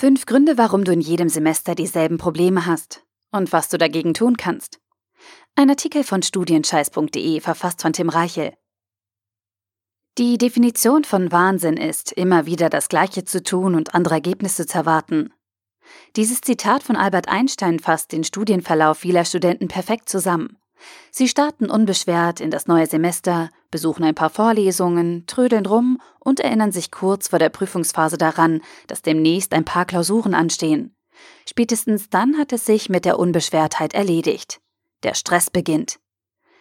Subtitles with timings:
[0.00, 4.36] Fünf Gründe, warum du in jedem Semester dieselben Probleme hast und was du dagegen tun
[4.36, 4.78] kannst.
[5.56, 8.52] Ein Artikel von studienscheiß.de verfasst von Tim Reichel.
[10.16, 14.78] Die Definition von Wahnsinn ist, immer wieder das Gleiche zu tun und andere Ergebnisse zu
[14.78, 15.34] erwarten.
[16.14, 20.58] Dieses Zitat von Albert Einstein fasst den Studienverlauf vieler Studenten perfekt zusammen.
[21.10, 26.72] Sie starten unbeschwert in das neue Semester, besuchen ein paar Vorlesungen, trödeln rum und erinnern
[26.72, 30.94] sich kurz vor der Prüfungsphase daran, dass demnächst ein paar Klausuren anstehen.
[31.48, 34.60] Spätestens dann hat es sich mit der Unbeschwertheit erledigt.
[35.02, 35.98] Der Stress beginnt.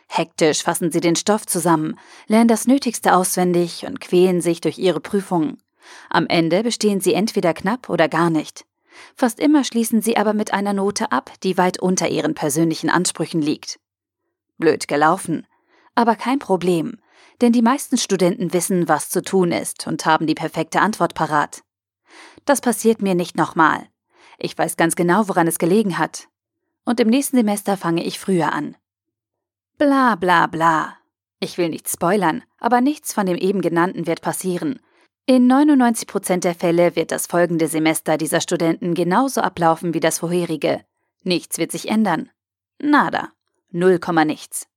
[0.08, 5.02] Hektisch fassen sie den Stoff zusammen, lernen das Nötigste auswendig und quälen sich durch ihre
[5.02, 5.62] Prüfungen.
[6.10, 8.66] Am Ende bestehen sie entweder knapp oder gar nicht.
[9.16, 13.42] Fast immer schließen sie aber mit einer Note ab, die weit unter ihren persönlichen Ansprüchen
[13.42, 13.80] liegt.
[14.58, 15.46] Blöd gelaufen.
[15.96, 17.00] Aber kein Problem,
[17.42, 21.64] denn die meisten Studenten wissen, was zu tun ist und haben die perfekte Antwort parat.
[22.46, 23.88] Das passiert mir nicht nochmal.
[24.38, 26.28] Ich weiß ganz genau, woran es gelegen hat.
[26.86, 28.78] Und im nächsten Semester fange ich früher an.
[29.78, 30.98] Bla bla bla.
[31.40, 34.80] Ich will nicht spoilern, aber nichts von dem eben genannten wird passieren.
[35.28, 40.20] In 99 Prozent der Fälle wird das folgende Semester dieser Studenten genauso ablaufen wie das
[40.20, 40.86] vorherige.
[41.24, 42.30] Nichts wird sich ändern.
[42.82, 43.34] Nada.
[43.72, 44.68] Null Komma nichts.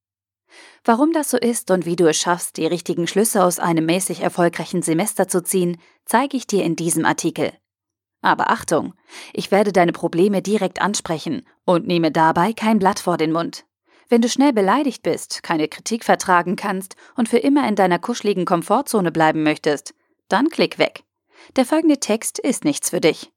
[0.84, 4.20] Warum das so ist und wie du es schaffst, die richtigen Schlüsse aus einem mäßig
[4.20, 7.52] erfolgreichen Semester zu ziehen, zeige ich dir in diesem Artikel.
[8.22, 8.94] Aber Achtung,
[9.32, 13.64] ich werde deine Probleme direkt ansprechen und nehme dabei kein Blatt vor den Mund.
[14.08, 18.44] Wenn du schnell beleidigt bist, keine Kritik vertragen kannst und für immer in deiner kuscheligen
[18.44, 19.94] Komfortzone bleiben möchtest,
[20.28, 21.04] dann klick weg.
[21.56, 23.32] Der folgende Text ist nichts für dich.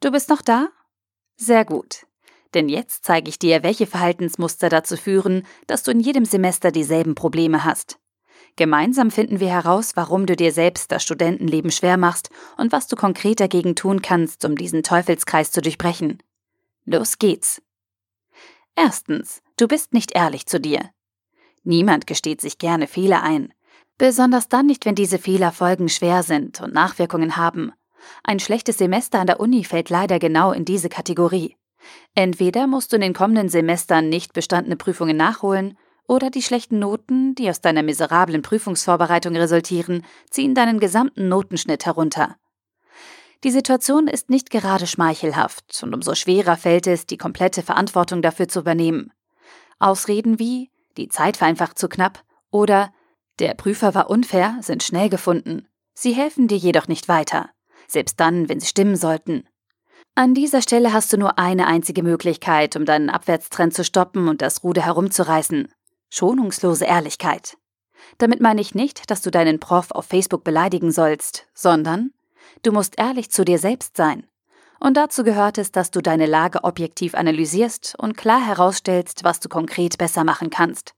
[0.00, 0.68] Du bist noch da?
[1.36, 2.06] Sehr gut.
[2.54, 7.14] Denn jetzt zeige ich dir, welche Verhaltensmuster dazu führen, dass du in jedem Semester dieselben
[7.14, 7.98] Probleme hast.
[8.56, 12.96] Gemeinsam finden wir heraus, warum du dir selbst das Studentenleben schwer machst und was du
[12.96, 16.22] konkret dagegen tun kannst, um diesen Teufelskreis zu durchbrechen.
[16.86, 17.60] Los geht's.
[18.74, 20.90] Erstens, du bist nicht ehrlich zu dir.
[21.64, 23.52] Niemand gesteht sich gerne Fehler ein.
[23.98, 27.72] Besonders dann nicht, wenn diese Fehler folgenschwer sind und Nachwirkungen haben.
[28.22, 31.56] Ein schlechtes Semester an der Uni fällt leider genau in diese Kategorie.
[32.14, 35.76] Entweder musst du in den kommenden Semestern nicht bestandene Prüfungen nachholen,
[36.08, 42.36] oder die schlechten Noten, die aus deiner miserablen Prüfungsvorbereitung resultieren, ziehen deinen gesamten Notenschnitt herunter.
[43.44, 48.48] Die Situation ist nicht gerade schmeichelhaft, und umso schwerer fällt es, die komplette Verantwortung dafür
[48.48, 49.12] zu übernehmen.
[49.78, 52.92] Ausreden wie die Zeit war einfach zu knapp oder
[53.38, 55.68] der Prüfer war unfair sind schnell gefunden.
[55.92, 57.50] Sie helfen dir jedoch nicht weiter,
[57.86, 59.46] selbst dann, wenn sie stimmen sollten.
[60.18, 64.40] An dieser Stelle hast du nur eine einzige Möglichkeit, um deinen Abwärtstrend zu stoppen und
[64.40, 65.68] das Ruder herumzureißen.
[66.08, 67.58] Schonungslose Ehrlichkeit.
[68.16, 72.12] Damit meine ich nicht, dass du deinen Prof auf Facebook beleidigen sollst, sondern
[72.62, 74.26] du musst ehrlich zu dir selbst sein.
[74.80, 79.50] Und dazu gehört es, dass du deine Lage objektiv analysierst und klar herausstellst, was du
[79.50, 80.94] konkret besser machen kannst.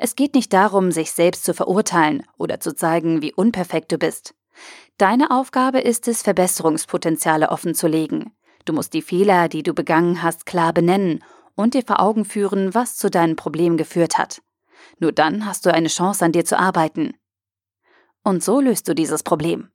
[0.00, 4.34] Es geht nicht darum, sich selbst zu verurteilen oder zu zeigen, wie unperfekt du bist.
[4.96, 8.32] Deine Aufgabe ist es, Verbesserungspotenziale offenzulegen,
[8.68, 11.24] Du musst die Fehler, die du begangen hast, klar benennen
[11.54, 14.42] und dir vor Augen führen, was zu deinem Problem geführt hat.
[14.98, 17.14] Nur dann hast du eine Chance, an dir zu arbeiten.
[18.22, 19.70] Und so löst du dieses Problem.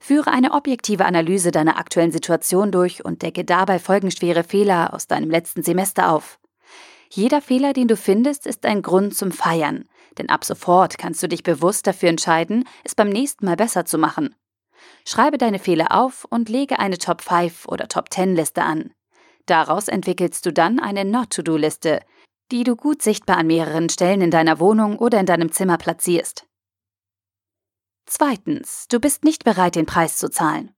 [0.00, 5.30] Führe eine objektive Analyse deiner aktuellen Situation durch und decke dabei folgenschwere Fehler aus deinem
[5.30, 6.40] letzten Semester auf.
[7.10, 9.84] Jeder Fehler, den du findest, ist ein Grund zum Feiern,
[10.18, 13.98] denn ab sofort kannst du dich bewusst dafür entscheiden, es beim nächsten Mal besser zu
[13.98, 14.34] machen.
[15.06, 18.92] Schreibe deine Fehler auf und lege eine Top 5 oder Top 10 Liste an.
[19.46, 22.00] Daraus entwickelst du dann eine Not-to-Do-Liste,
[22.50, 26.46] die du gut sichtbar an mehreren Stellen in deiner Wohnung oder in deinem Zimmer platzierst.
[28.06, 30.74] Zweitens, du bist nicht bereit, den Preis zu zahlen.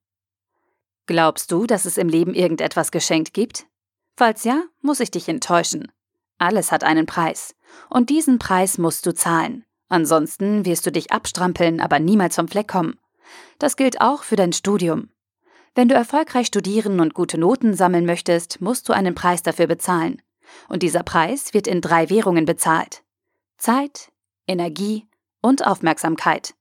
[1.06, 3.66] Glaubst du, dass es im Leben irgendetwas geschenkt gibt?
[4.16, 5.90] Falls ja, muss ich dich enttäuschen.
[6.38, 7.54] Alles hat einen Preis.
[7.90, 9.64] Und diesen Preis musst du zahlen.
[9.88, 12.98] Ansonsten wirst du dich abstrampeln, aber niemals vom Fleck kommen.
[13.58, 15.10] Das gilt auch für dein Studium.
[15.74, 20.22] Wenn du erfolgreich studieren und gute Noten sammeln möchtest, musst du einen Preis dafür bezahlen.
[20.68, 23.02] Und dieser Preis wird in drei Währungen bezahlt.
[23.58, 24.12] Zeit,
[24.46, 25.08] Energie
[25.40, 26.54] und Aufmerksamkeit.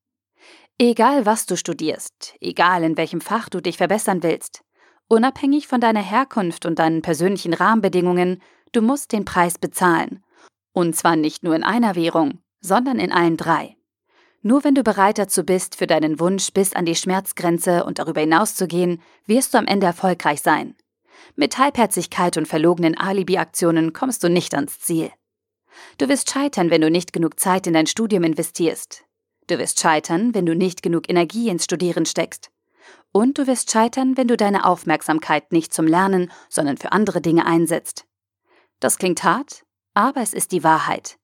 [0.79, 4.63] Egal was du studierst, egal in welchem Fach du dich verbessern willst,
[5.07, 10.23] unabhängig von deiner Herkunft und deinen persönlichen Rahmenbedingungen, du musst den Preis bezahlen.
[10.71, 13.77] Und zwar nicht nur in einer Währung, sondern in allen drei.
[14.45, 18.19] Nur wenn du bereit dazu bist, für deinen Wunsch bis an die Schmerzgrenze und darüber
[18.19, 20.75] hinaus zu gehen, wirst du am Ende erfolgreich sein.
[21.37, 25.11] Mit Halbherzigkeit und verlogenen Alibi-Aktionen kommst du nicht ans Ziel.
[25.97, 29.05] Du wirst scheitern, wenn du nicht genug Zeit in dein Studium investierst.
[29.47, 32.51] Du wirst scheitern, wenn du nicht genug Energie ins Studieren steckst.
[33.13, 37.45] Und du wirst scheitern, wenn du deine Aufmerksamkeit nicht zum Lernen, sondern für andere Dinge
[37.45, 38.05] einsetzt.
[38.81, 39.63] Das klingt hart,
[39.93, 41.17] aber es ist die Wahrheit.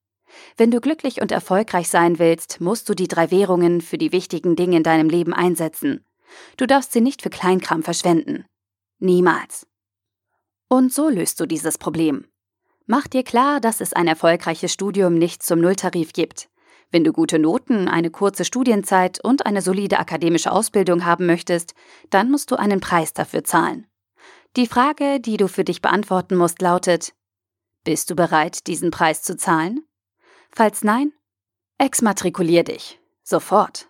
[0.58, 4.56] Wenn du glücklich und erfolgreich sein willst, musst du die drei Währungen für die wichtigen
[4.56, 6.06] Dinge in deinem Leben einsetzen.
[6.58, 8.46] Du darfst sie nicht für Kleinkram verschwenden.
[9.00, 9.66] Niemals.
[10.68, 12.26] Und so löst du dieses Problem.
[12.86, 16.50] Mach dir klar, dass es ein erfolgreiches Studium nicht zum Nulltarif gibt.
[16.92, 21.76] Wenn du gute Noten, eine kurze Studienzeit und eine solide akademische Ausbildung haben möchtest,
[22.10, 23.86] dann musst du einen Preis dafür zahlen.
[24.56, 27.14] Die Frage, die du für dich beantworten musst, lautet,
[27.84, 29.82] bist du bereit, diesen Preis zu zahlen?
[30.52, 31.14] Falls nein,
[31.78, 33.00] exmatrikulier dich.
[33.24, 33.88] Sofort.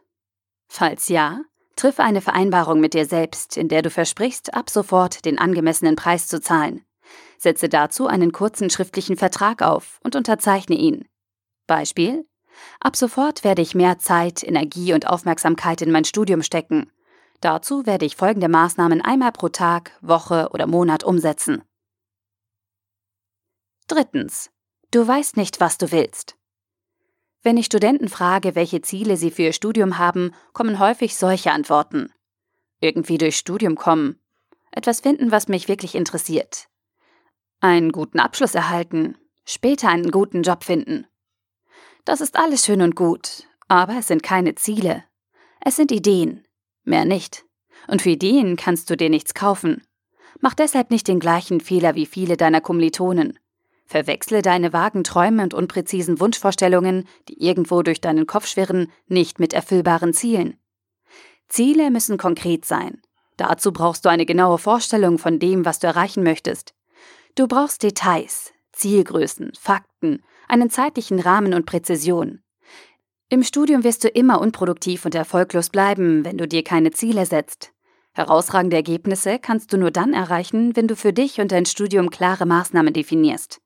[0.68, 1.42] Falls ja,
[1.76, 6.28] triff eine Vereinbarung mit dir selbst, in der du versprichst, ab sofort den angemessenen Preis
[6.28, 6.86] zu zahlen.
[7.38, 11.08] Setze dazu einen kurzen schriftlichen Vertrag auf und unterzeichne ihn.
[11.68, 12.26] Beispiel
[12.80, 16.92] Ab sofort werde ich mehr Zeit, Energie und Aufmerksamkeit in mein Studium stecken.
[17.42, 21.64] Dazu werde ich folgende Maßnahmen einmal pro Tag, Woche oder Monat umsetzen.
[23.88, 24.52] Drittens.
[24.92, 26.36] Du weißt nicht, was du willst.
[27.42, 32.12] Wenn ich Studenten frage, welche Ziele sie für ihr Studium haben, kommen häufig solche Antworten.
[32.82, 34.20] Irgendwie durchs Studium kommen.
[34.72, 36.68] Etwas finden, was mich wirklich interessiert.
[37.62, 39.18] Einen guten Abschluss erhalten.
[39.46, 41.08] Später einen guten Job finden.
[42.06, 45.04] Das ist alles schön und gut, aber es sind keine Ziele.
[45.62, 46.46] Es sind Ideen.
[46.84, 47.46] Mehr nicht.
[47.88, 49.84] Und für Ideen kannst du dir nichts kaufen.
[50.40, 53.40] Mach deshalb nicht den gleichen Fehler wie viele deiner Kommilitonen.
[53.90, 59.52] Verwechsle deine vagen Träume und unpräzisen Wunschvorstellungen, die irgendwo durch deinen Kopf schwirren, nicht mit
[59.52, 60.60] erfüllbaren Zielen.
[61.48, 63.02] Ziele müssen konkret sein.
[63.36, 66.76] Dazu brauchst du eine genaue Vorstellung von dem, was du erreichen möchtest.
[67.34, 72.44] Du brauchst Details, Zielgrößen, Fakten, einen zeitlichen Rahmen und Präzision.
[73.30, 77.74] Im Studium wirst du immer unproduktiv und erfolglos bleiben, wenn du dir keine Ziele setzt.
[78.14, 82.46] Herausragende Ergebnisse kannst du nur dann erreichen, wenn du für dich und dein Studium klare
[82.46, 83.60] Maßnahmen definierst.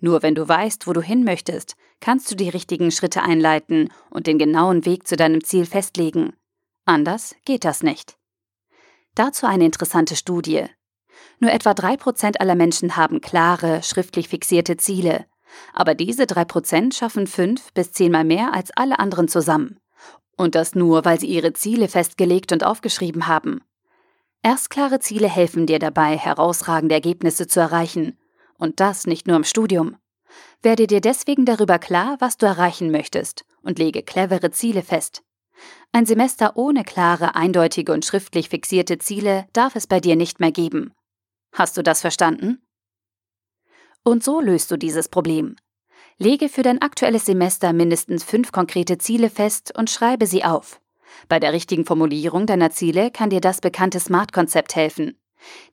[0.00, 4.26] Nur wenn du weißt, wo du hin möchtest, kannst du die richtigen Schritte einleiten und
[4.26, 6.32] den genauen Weg zu deinem Ziel festlegen.
[6.84, 8.16] Anders geht das nicht.
[9.14, 10.64] Dazu eine interessante Studie.
[11.38, 15.26] Nur etwa drei Prozent aller Menschen haben klare, schriftlich fixierte Ziele.
[15.72, 19.78] Aber diese drei Prozent schaffen fünf bis zehnmal mehr als alle anderen zusammen.
[20.36, 23.60] Und das nur, weil sie ihre Ziele festgelegt und aufgeschrieben haben.
[24.42, 28.16] Erst klare Ziele helfen dir dabei, herausragende Ergebnisse zu erreichen.
[28.60, 29.96] Und das nicht nur im Studium.
[30.62, 35.22] Werde dir deswegen darüber klar, was du erreichen möchtest und lege clevere Ziele fest.
[35.92, 40.52] Ein Semester ohne klare, eindeutige und schriftlich fixierte Ziele darf es bei dir nicht mehr
[40.52, 40.92] geben.
[41.52, 42.62] Hast du das verstanden?
[44.04, 45.56] Und so löst du dieses Problem.
[46.18, 50.80] Lege für dein aktuelles Semester mindestens fünf konkrete Ziele fest und schreibe sie auf.
[51.28, 55.19] Bei der richtigen Formulierung deiner Ziele kann dir das bekannte SMART-Konzept helfen.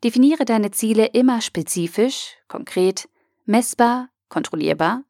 [0.04, 3.10] Definiere deine Ziele immer spezifisch, konkret,
[3.46, 5.04] messbar, kontrollierbar,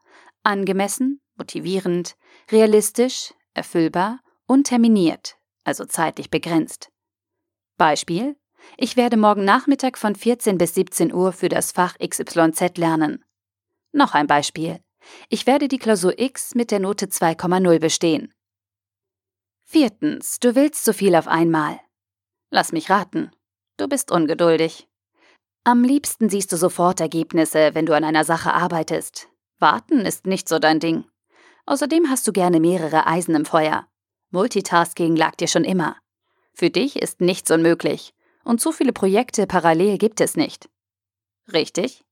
[0.44, 2.15] angemessen, motivierend,
[2.51, 6.89] realistisch, erfüllbar und terminiert, also zeitlich begrenzt.
[7.77, 8.36] Beispiel
[8.75, 13.24] ich werde morgen Nachmittag von 14 bis 17 Uhr für das Fach XYZ lernen.
[13.92, 14.80] Noch ein Beispiel.
[15.30, 18.33] Ich werde die Klausur X mit der Note 2,0 bestehen.
[19.63, 21.80] Viertens, du willst zu viel auf einmal.
[22.50, 23.31] Lass mich raten.
[23.77, 24.88] Du bist ungeduldig.
[25.63, 29.27] Am liebsten siehst du sofort Ergebnisse, wenn du an einer Sache arbeitest.
[29.60, 31.05] Warten ist nicht so dein Ding.
[31.65, 33.88] Außerdem hast du gerne mehrere Eisen im Feuer.
[34.31, 35.96] Multitasking lag dir schon immer.
[36.53, 38.13] Für dich ist nichts unmöglich
[38.48, 40.69] und so viele Projekte parallel gibt es nicht.
[41.51, 42.03] Richtig?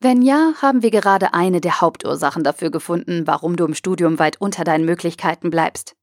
[0.00, 4.40] Wenn ja, haben wir gerade eine der Hauptursachen dafür gefunden, warum du im Studium weit
[4.40, 5.94] unter deinen Möglichkeiten bleibst.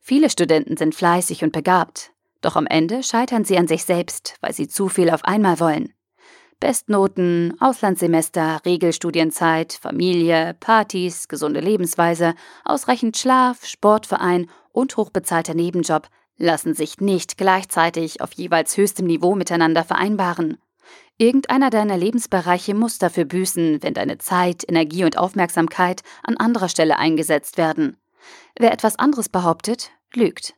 [0.00, 2.11] Viele Studenten sind fleißig und begabt,
[2.42, 5.94] doch am Ende scheitern sie an sich selbst, weil sie zu viel auf einmal wollen.
[6.60, 12.34] Bestnoten, Auslandssemester, Regelstudienzeit, Familie, Partys, gesunde Lebensweise,
[12.64, 19.84] ausreichend Schlaf, Sportverein und hochbezahlter Nebenjob lassen sich nicht gleichzeitig auf jeweils höchstem Niveau miteinander
[19.84, 20.58] vereinbaren.
[21.18, 26.98] Irgendeiner deiner Lebensbereiche muss dafür büßen, wenn deine Zeit, Energie und Aufmerksamkeit an anderer Stelle
[26.98, 27.96] eingesetzt werden.
[28.58, 30.54] Wer etwas anderes behauptet, lügt.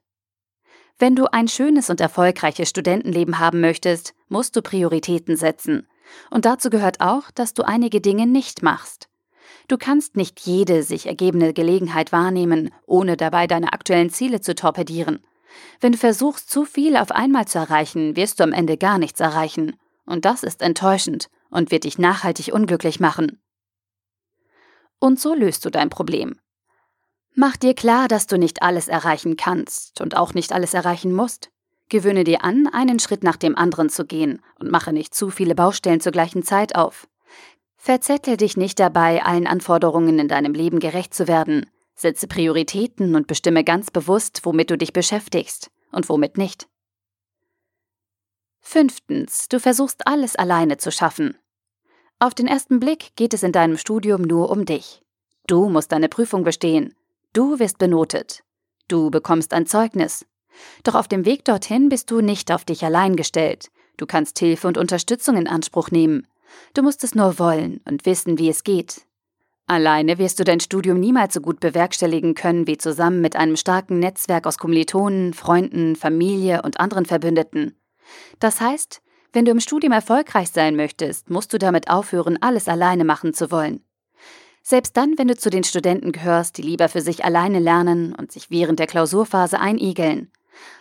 [0.99, 5.89] Wenn du ein schönes und erfolgreiches Studentenleben haben möchtest, musst du Prioritäten setzen.
[6.31, 9.09] Und dazu gehört auch, dass du einige Dinge nicht machst.
[9.67, 15.25] Du kannst nicht jede sich ergebene Gelegenheit wahrnehmen, ohne dabei deine aktuellen Ziele zu torpedieren.
[15.81, 19.21] Wenn du versuchst, zu viel auf einmal zu erreichen, wirst du am Ende gar nichts
[19.21, 19.77] erreichen.
[20.07, 23.41] Und das ist enttäuschend und wird dich nachhaltig unglücklich machen.
[24.99, 26.39] Und so löst du dein Problem.
[27.37, 31.51] Mach dir klar, dass du nicht alles erreichen kannst und auch nicht alles erreichen musst.
[31.89, 35.55] Gewöhne dir an, einen Schritt nach dem anderen zu gehen und mache nicht zu viele
[35.57, 37.09] Baustellen zur gleichen Zeit auf.
[37.77, 41.69] Verzettle dich nicht dabei, allen Anforderungen in deinem Leben gerecht zu werden.
[41.97, 46.69] Setze Prioritäten und bestimme ganz bewusst, womit du dich beschäftigst und womit nicht.
[48.61, 51.37] Fünftens, du versuchst alles alleine zu schaffen.
[52.19, 55.03] Auf den ersten Blick geht es in deinem Studium nur um dich.
[55.47, 56.95] Du musst deine Prüfung bestehen.
[57.35, 58.45] Du wirst benotet.
[58.87, 60.25] Du bekommst ein Zeugnis.
[60.85, 63.73] Doch auf dem Weg dorthin bist du nicht auf dich allein gestellt.
[63.97, 66.29] Du kannst Hilfe und Unterstützung in Anspruch nehmen.
[66.75, 69.03] Du musst es nur wollen und wissen, wie es geht.
[69.67, 73.99] Alleine wirst du dein Studium niemals so gut bewerkstelligen können wie zusammen mit einem starken
[73.99, 77.75] Netzwerk aus Kommilitonen, Freunden, Familie und anderen Verbündeten.
[78.39, 83.05] Das heißt, wenn du im Studium erfolgreich sein möchtest, musst du damit aufhören, alles alleine
[83.05, 83.83] machen zu wollen.
[84.67, 88.33] Selbst dann, wenn du zu den Studenten gehörst, die lieber für sich alleine lernen und
[88.33, 90.33] sich während der Klausurphase einigeln.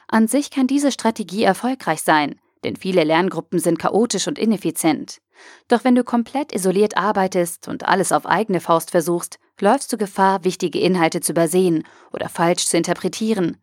[0.08, 5.20] An sich kann diese Strategie erfolgreich sein, denn viele Lerngruppen sind chaotisch und ineffizient.
[5.68, 10.46] Doch wenn du komplett isoliert arbeitest und alles auf eigene Faust versuchst, läufst du Gefahr,
[10.46, 13.58] wichtige Inhalte zu übersehen oder falsch zu interpretieren.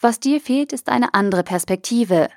[0.00, 2.30] Was dir fehlt, ist eine andere Perspektive.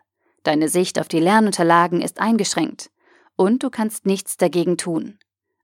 [0.43, 2.91] Deine Sicht auf die Lernunterlagen ist eingeschränkt.
[3.35, 5.17] Und du kannst nichts dagegen tun,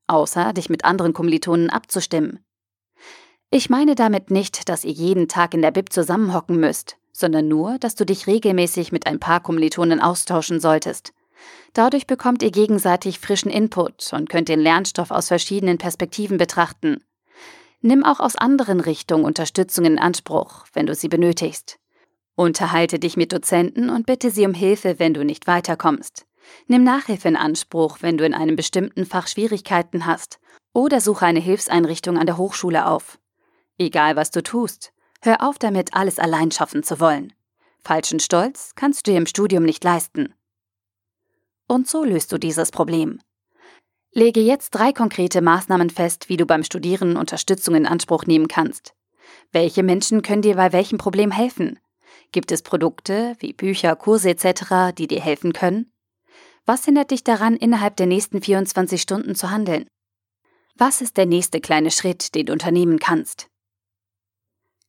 [0.08, 2.44] außer dich mit anderen Kommilitonen abzustimmen.
[3.50, 7.78] Ich meine damit nicht, dass ihr jeden Tag in der Bib zusammenhocken müsst, sondern nur,
[7.80, 11.14] dass du dich regelmäßig mit ein paar Kommilitonen austauschen solltest.
[11.74, 17.04] Dadurch bekommt ihr gegenseitig frischen Input und könnt den Lernstoff aus verschiedenen Perspektiven betrachten.
[17.82, 21.80] Nimm auch aus anderen Richtungen Unterstützung in Anspruch, wenn du sie benötigst.
[22.36, 26.26] Unterhalte dich mit Dozenten und bitte sie um Hilfe, wenn du nicht weiterkommst.
[26.68, 30.40] Nimm Nachhilfe in Anspruch, wenn du in einem bestimmten Fach Schwierigkeiten hast,
[30.74, 33.20] oder suche eine Hilfseinrichtung an der Hochschule auf.
[33.78, 37.34] Egal was du tust, hör auf damit, alles allein schaffen zu wollen.
[37.84, 40.34] Falschen Stolz kannst du dir im Studium nicht leisten.
[41.68, 43.20] Und so löst du dieses Problem.
[44.14, 48.94] Lege jetzt drei konkrete Maßnahmen fest, wie du beim Studieren Unterstützung in Anspruch nehmen kannst.
[49.52, 51.80] Welche Menschen können dir bei welchem Problem helfen?
[52.32, 55.92] Gibt es Produkte wie Bücher, Kurse etc., die dir helfen können?
[56.66, 59.88] Was hindert dich daran, innerhalb der nächsten 24 Stunden zu handeln?
[60.76, 63.48] Was ist der nächste kleine Schritt, den du unternehmen kannst?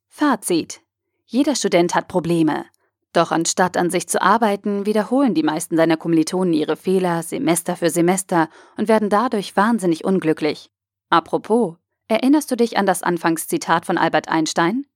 [0.08, 0.80] Fazit.
[1.26, 2.66] Jeder Student hat Probleme.
[3.12, 7.90] Doch anstatt an sich zu arbeiten, wiederholen die meisten seiner Kommilitonen ihre Fehler Semester für
[7.90, 10.70] Semester und werden dadurch wahnsinnig unglücklich.
[11.10, 11.76] Apropos,
[12.08, 14.86] erinnerst du dich an das Anfangszitat von Albert Einstein?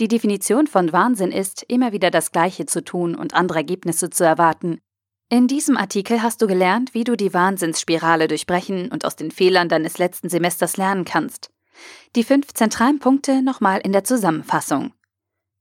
[0.00, 4.24] Die Definition von Wahnsinn ist, immer wieder das Gleiche zu tun und andere Ergebnisse zu
[4.24, 4.80] erwarten.
[5.28, 9.68] In diesem Artikel hast du gelernt, wie du die Wahnsinnsspirale durchbrechen und aus den Fehlern
[9.68, 11.50] deines letzten Semesters lernen kannst.
[12.14, 14.92] Die fünf zentralen Punkte nochmal in der Zusammenfassung.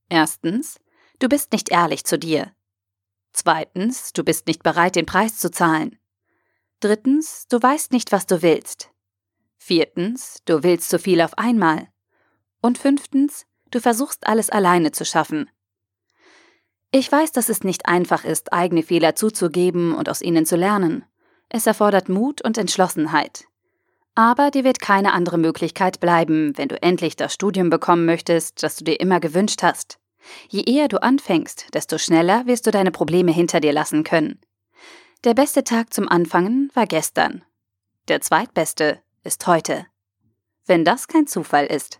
[0.08, 0.80] Erstens,
[1.20, 2.52] Du bist nicht ehrlich zu dir.
[3.32, 5.98] Zweitens, du bist nicht bereit, den Preis zu zahlen.
[6.82, 8.92] Drittens, du weißt nicht, was du willst.
[9.58, 11.88] Viertens, du willst zu viel auf einmal.
[12.62, 15.50] Und fünftens, du versuchst alles alleine zu schaffen.
[16.98, 21.04] Ich weiß, dass es nicht einfach ist, eigene Fehler zuzugeben und aus ihnen zu lernen.
[21.50, 23.44] Es erfordert Mut und Entschlossenheit.
[24.16, 28.78] Aber dir wird keine andere Möglichkeit bleiben, wenn du endlich das Studium bekommen möchtest, das
[28.78, 30.00] du dir immer gewünscht hast.
[30.48, 34.40] Je eher du anfängst, desto schneller wirst du deine Probleme hinter dir lassen können.
[35.26, 37.44] Der beste Tag zum Anfangen war gestern.
[38.08, 39.86] Der zweitbeste ist heute.
[40.66, 42.00] Wenn das kein Zufall ist.